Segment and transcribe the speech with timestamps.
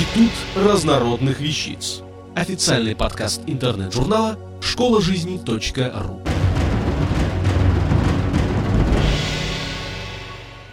[0.00, 2.00] Институт разнородных вещиц.
[2.34, 6.22] Официальный подкаст интернет-журнала школа жизни.ру.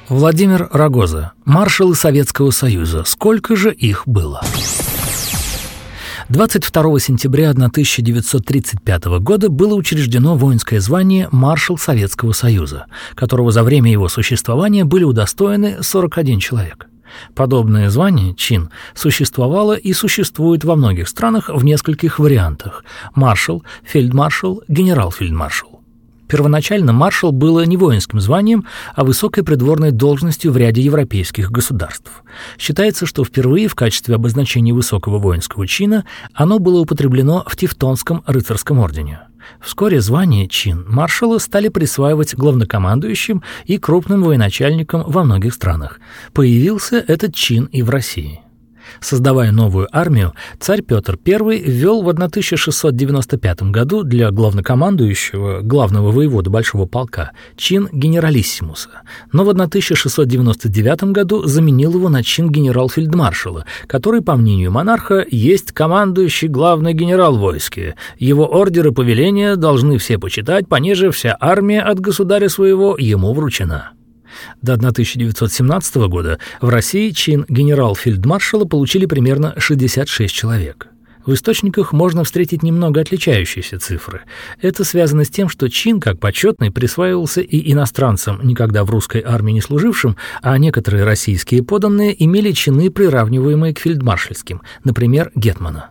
[0.08, 3.04] Владимир Рогоза, маршалы Советского Союза.
[3.04, 4.42] Сколько же их было?
[6.30, 14.08] 22 сентября 1935 года было учреждено воинское звание «Маршал Советского Союза», которого за время его
[14.08, 16.88] существования были удостоены 41 человек.
[17.36, 22.84] Подобное звание, чин, существовало и существует во многих странах в нескольких вариантах–
[23.16, 25.78] маршал, фельдмаршал, генерал-фельдмаршал.
[26.28, 28.66] Первоначально маршал было не воинским званием,
[28.96, 32.12] а высокой придворной должностью в ряде европейских государств.
[32.58, 38.80] Считается, что впервые в качестве обозначения высокого воинского чина оно было употреблено в Тевтонском рыцарском
[38.80, 39.22] ордене.
[39.62, 46.00] Вскоре звание чин маршала стали присваивать главнокомандующим и крупным военачальникам во многих странах.
[46.34, 48.42] Появился этот чин и в России.
[49.00, 56.86] Создавая новую армию, царь Петр I ввел в 1695 году для главнокомандующего, главного воевода Большого
[56.86, 64.72] полка, чин генералиссимуса, но в 1699 году заменил его на чин генерал-фельдмаршала, который, по мнению
[64.72, 67.96] монарха, есть командующий главный генерал войски.
[68.18, 73.97] Его ордеры повеления должны все почитать, понеже вся армия от государя своего ему вручена.
[74.62, 80.88] До 1917 года в России чин генерал-фельдмаршала получили примерно 66 человек.
[81.28, 84.22] В источниках можно встретить немного отличающиеся цифры.
[84.62, 89.52] Это связано с тем, что чин, как почетный, присваивался и иностранцам, никогда в русской армии
[89.52, 95.90] не служившим, а некоторые российские поданные имели чины, приравниваемые к фельдмаршальским, например, гетмана.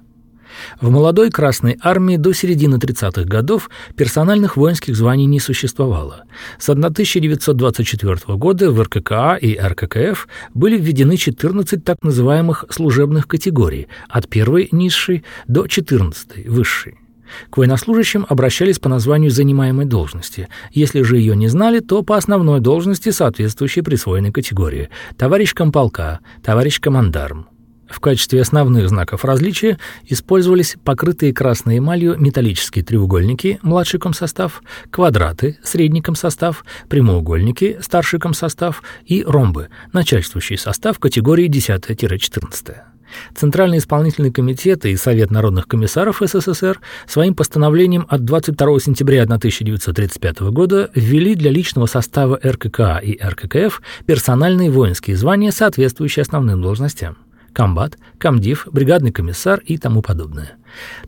[0.81, 6.25] В молодой Красной армии до середины 30-х годов персональных воинских званий не существовало.
[6.59, 14.29] С 1924 года в РККА и РККФ были введены 14 так называемых служебных категорий, от
[14.29, 16.99] первой низшей до 14 высшей.
[17.51, 20.49] К военнослужащим обращались по названию занимаемой должности.
[20.73, 24.91] Если же ее не знали, то по основной должности, соответствующей присвоенной категории.
[25.17, 27.49] Товарищ комполка, товарищ командарм.
[27.89, 36.03] В качестве основных знаков различия использовались покрытые красной эмалью металлические треугольники, младший комсостав, квадраты, средний
[36.03, 42.75] комсостав, прямоугольники, старший комсостав и ромбы, начальствующий состав категории 10-14.
[43.35, 50.91] Центральный исполнительный комитет и Совет народных комиссаров СССР своим постановлением от 22 сентября 1935 года
[50.95, 57.17] ввели для личного состава РККА и РККФ персональные воинские звания, соответствующие основным должностям
[57.57, 60.53] комбат, комдив, бригадный комиссар и тому подобное.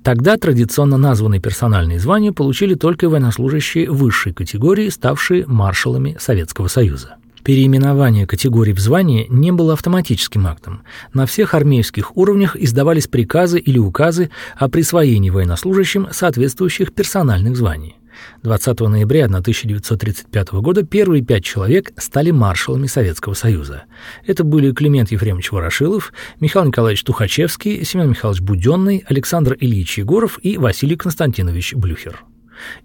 [0.03, 7.17] Тогда традиционно названные персональные звания получили только военнослужащие высшей категории, ставшие маршалами Советского Союза.
[7.45, 10.81] Переименование категорий в звание не было автоматическим актом.
[11.13, 17.98] На всех армейских уровнях издавались приказы или указы о присвоении военнослужащим соответствующих персональных званий.
[18.43, 23.85] 20 ноября 1935 года первые пять человек стали маршалами Советского Союза.
[24.27, 30.59] Это были Климент Ефремович Ворошилов, Михаил Николаевич Тухачевский, Семен Михайлович Буденный, Александр Ильич Егоров и
[30.59, 32.25] Василий Константинович Блюхер.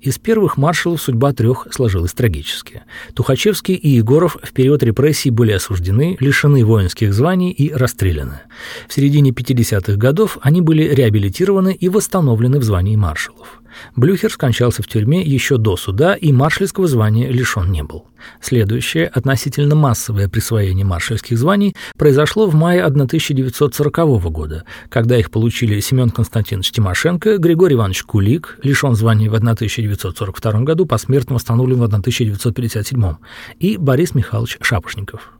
[0.01, 2.83] Из первых маршалов судьба трех сложилась трагически.
[3.13, 8.41] Тухачевский и Егоров в период репрессий были осуждены, лишены воинских званий и расстреляны.
[8.87, 13.62] В середине 50-х годов они были реабилитированы и восстановлены в звании маршалов.
[13.95, 18.05] Блюхер скончался в тюрьме еще до суда и маршальского звания лишен не был.
[18.41, 23.95] Следующее, относительно массовое присвоение маршальских званий произошло в мае 1940
[24.31, 30.85] года, когда их получили Семен Константинович Тимошенко, Григорий Иванович Кулик, лишен звания в 1942 году,
[30.85, 33.15] посмертно восстановлен в 1957,
[33.59, 35.33] и Борис Михайлович Шапошников.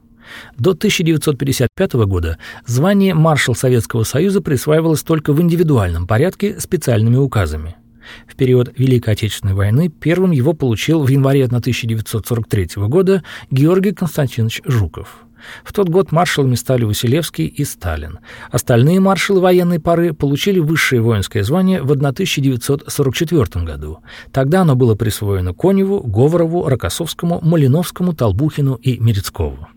[0.58, 7.76] До 1955 года звание маршал Советского Союза присваивалось только в индивидуальном порядке специальными указами.
[8.26, 15.24] В период Великой Отечественной войны первым его получил в январе 1943 года Георгий Константинович Жуков.
[15.62, 18.18] В тот год маршалами стали Василевский и Сталин.
[18.50, 23.98] Остальные маршалы военной поры получили высшее воинское звание в 1944 году.
[24.32, 29.68] Тогда оно было присвоено Коневу, Говорову, Рокоссовскому, Малиновскому, Толбухину и Мерецкову.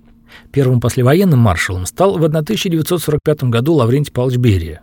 [0.52, 4.82] Первым послевоенным маршалом стал в 1945 году Лаврентий Павлович Берия.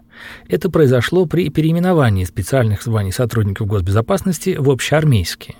[0.49, 5.57] Это произошло при переименовании специальных званий сотрудников госбезопасности в общеармейские.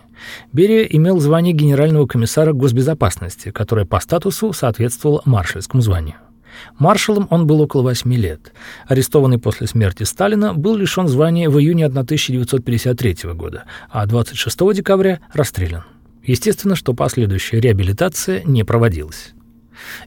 [0.53, 6.17] Берия имел звание генерального комиссара госбезопасности, которое по статусу соответствовало маршальскому званию.
[6.79, 8.53] Маршалом он был около восьми лет.
[8.87, 15.85] Арестованный после смерти Сталина, был лишен звания в июне 1953 года, а 26 декабря расстрелян.
[16.23, 19.35] Естественно, что последующая реабилитация не проводилась.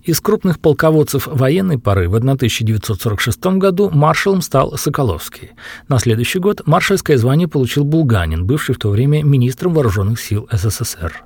[0.03, 5.51] Из крупных полководцев военной поры в 1946 году маршалом стал Соколовский.
[5.87, 11.23] На следующий год маршальское звание получил Булганин, бывший в то время министром вооруженных сил СССР.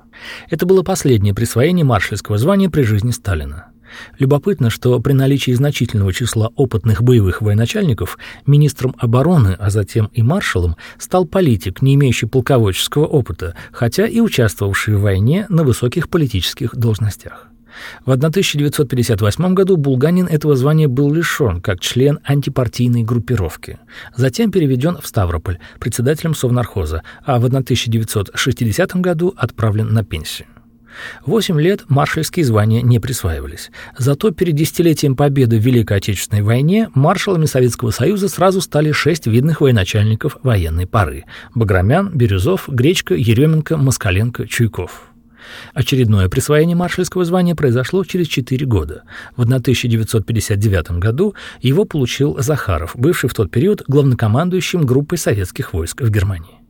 [0.50, 3.72] Это было последнее присвоение маршальского звания при жизни Сталина.
[4.18, 10.76] Любопытно, что при наличии значительного числа опытных боевых военачальников министром обороны, а затем и маршалом,
[10.98, 17.51] стал политик, не имеющий полководческого опыта, хотя и участвовавший в войне на высоких политических должностях.
[18.04, 23.78] В 1958 году Булганин этого звания был лишен как член антипартийной группировки.
[24.16, 30.46] Затем переведен в Ставрополь председателем Совнархоза, а в 1960 году отправлен на пенсию.
[31.24, 33.70] Восемь лет маршальские звания не присваивались.
[33.96, 39.60] Зато перед десятилетием победы в Великой Отечественной войне маршалами Советского Союза сразу стали шесть видных
[39.60, 45.11] военачальников военной поры– Баграмян, Бирюзов, Гречка, Еременко, Москаленко, Чуйков.
[45.74, 49.02] Очередное присвоение маршальского звания произошло через четыре года.
[49.36, 56.10] В 1959 году его получил Захаров, бывший в тот период главнокомандующим группой советских войск в
[56.10, 56.61] Германии.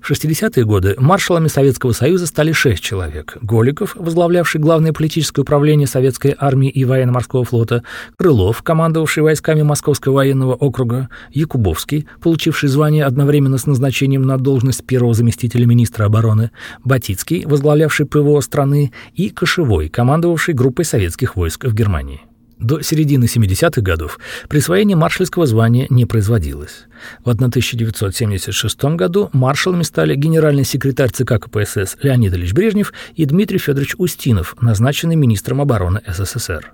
[0.00, 3.36] В 60-е годы маршалами Советского Союза стали шесть человек.
[3.40, 7.82] Голиков, возглавлявший главное политическое управление Советской армии и военно-морского флота,
[8.16, 15.14] Крылов, командовавший войсками Московского военного округа, Якубовский, получивший звание одновременно с назначением на должность первого
[15.14, 16.50] заместителя министра обороны,
[16.84, 22.20] Батицкий, возглавлявший ПВО страны, и Кошевой, командовавший группой советских войск в Германии.
[22.58, 24.18] До середины 70-х годов
[24.48, 26.86] присвоение маршальского звания не производилось.
[27.24, 33.94] В 1976 году маршалами стали генеральный секретарь ЦК КПСС Леонид Ильич Брежнев и Дмитрий Федорович
[33.98, 36.72] Устинов, назначенный министром обороны СССР.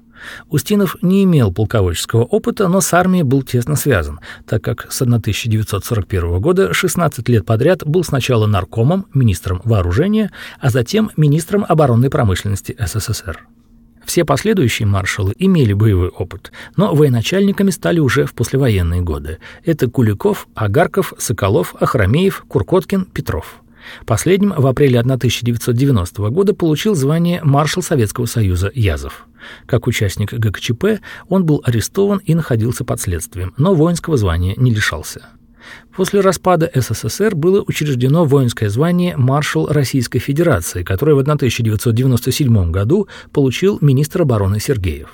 [0.49, 6.41] Устинов не имел полководческого опыта, но с армией был тесно связан, так как с 1941
[6.41, 10.31] года 16 лет подряд был сначала наркомом, министром вооружения,
[10.61, 13.47] а затем министром оборонной промышленности СССР.
[14.05, 19.39] Все последующие маршалы имели боевой опыт, но военачальниками стали уже в послевоенные годы.
[19.65, 23.63] Это Куликов, Агарков, Соколов, Ахрамеев, Куркоткин, Петров.
[24.07, 29.27] Последним в апреле 1990 года получил звание маршал Советского Союза Язов.
[29.67, 35.29] Как участник ГКЧП он был арестован и находился под следствием, но воинского звания не лишался.
[35.95, 43.79] После распада СССР было учреждено воинское звание маршал Российской Федерации, которое в 1997 году получил
[43.81, 45.11] министр обороны Сергеев.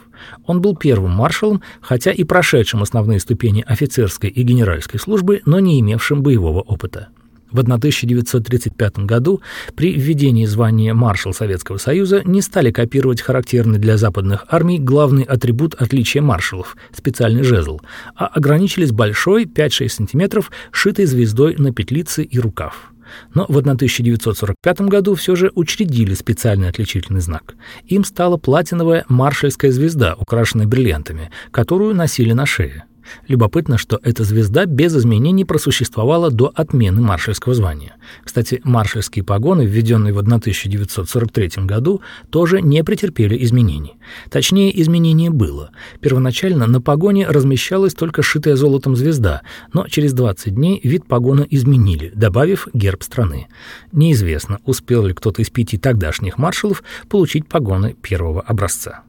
[0.47, 5.81] Он был первым маршалом, хотя и прошедшим основные ступени офицерской и генеральской службы, но не
[5.81, 7.09] имевшим боевого опыта.
[7.57, 9.41] В 1935 году
[9.75, 15.73] при введении звания маршал Советского Союза не стали копировать характерный для западных армий главный атрибут
[15.73, 17.81] отличия маршалов– специальный жезл,
[18.15, 22.93] а ограничились большой 5-6 сантиметров, шитой звездой на петлице и рукав.
[23.33, 27.55] Но в 1945 году все же учредили специальный отличительный знак.
[27.87, 32.85] Им стала платиновая маршальская звезда, украшенная бриллиантами, которую носили на шее.
[33.29, 37.97] Любопытно, что эта звезда без изменений просуществовала до отмены маршальского звания.
[38.25, 42.01] Кстати, маршальские погоны, введенные в 1943 году,
[42.31, 43.97] тоже не претерпели изменений.
[44.31, 45.71] Точнее, изменение было.
[46.01, 49.43] Первоначально на погоне размещалась только шитая золотом звезда,
[49.73, 53.49] но через 20 дней вид погона изменили, добавив герб страны.
[53.93, 59.03] Неизвестно, успел ли кто-то из пяти тогдашних маршалов получить погоны первого образца.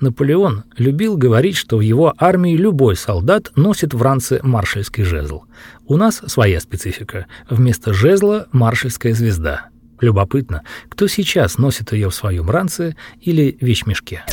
[0.00, 5.42] Наполеон любил говорить, что в его армии любой солдат носит в ранце маршальский жезл.
[5.86, 7.26] У нас своя специфика.
[7.48, 9.68] Вместо жезла– маршальская звезда.
[10.00, 14.24] Любопытно, кто сейчас носит ее в своем ранце или вещмешке.